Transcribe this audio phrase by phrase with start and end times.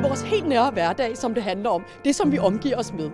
[0.00, 1.84] er vores helt nære hverdag, som det handler om.
[2.04, 3.10] Det, som vi omgiver os med.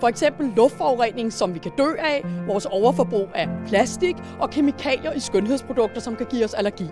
[0.00, 5.20] For eksempel luftforurening, som vi kan dø af, vores overforbrug af plastik og kemikalier i
[5.20, 6.86] skønhedsprodukter, som kan give os allergi.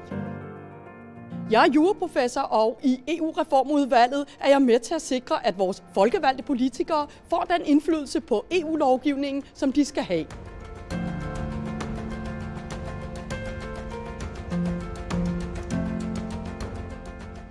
[1.50, 6.42] Jeg er juraprofessor, og i EU-reformudvalget er jeg med til at sikre, at vores folkevalgte
[6.42, 10.26] politikere får den indflydelse på EU-lovgivningen, som de skal have.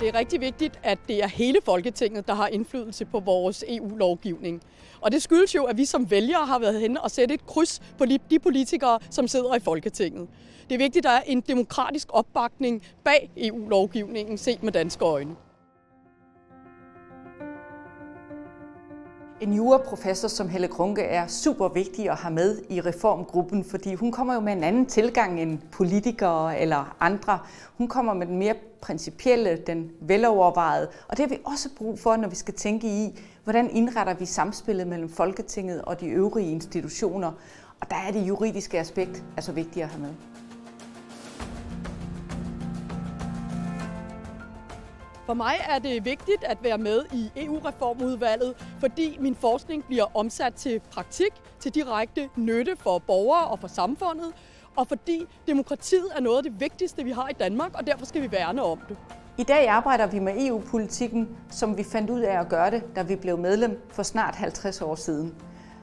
[0.07, 4.61] Det er rigtig vigtigt, at det er hele Folketinget, der har indflydelse på vores EU-lovgivning.
[5.01, 7.81] Og det skyldes jo, at vi som vælgere har været henne og sætte et kryds
[7.97, 10.27] på de politikere, som sidder i Folketinget.
[10.69, 15.35] Det er vigtigt, at der er en demokratisk opbakning bag EU-lovgivningen set med danske øjne.
[19.41, 24.11] En juraprofessor som Helle Krunke er super vigtig at have med i reformgruppen, fordi hun
[24.11, 27.39] kommer jo med en anden tilgang end politikere eller andre.
[27.77, 32.15] Hun kommer med den mere principielle, den velovervejede, og det har vi også brug for,
[32.15, 37.31] når vi skal tænke i, hvordan indretter vi samspillet mellem Folketinget og de øvrige institutioner.
[37.79, 40.13] Og der er det juridiske aspekt altså vigtigt at have med.
[45.27, 50.53] For mig er det vigtigt at være med i EU-reformudvalget, fordi min forskning bliver omsat
[50.53, 54.33] til praktik, til direkte nytte for borgere og for samfundet,
[54.75, 58.21] og fordi demokratiet er noget af det vigtigste, vi har i Danmark, og derfor skal
[58.21, 58.97] vi værne om det.
[59.37, 63.01] I dag arbejder vi med EU-politikken, som vi fandt ud af at gøre det, da
[63.01, 65.35] vi blev medlem for snart 50 år siden.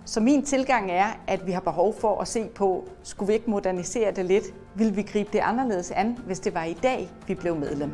[0.05, 3.51] Så min tilgang er, at vi har behov for at se på, skulle vi ikke
[3.51, 4.45] modernisere det lidt?
[4.75, 7.91] Vil vi gribe det anderledes an, hvis det var i dag, vi blev medlem?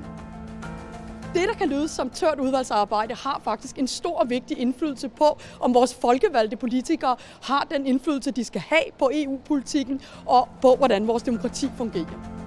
[1.34, 5.38] Det, der kan lyde som tørt udvalgsarbejde, har faktisk en stor og vigtig indflydelse på,
[5.60, 11.06] om vores folkevalgte politikere har den indflydelse, de skal have på EU-politikken og på, hvordan
[11.06, 12.39] vores demokrati fungerer.